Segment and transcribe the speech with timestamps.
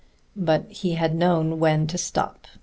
[0.35, 2.47] But he had known when to stop.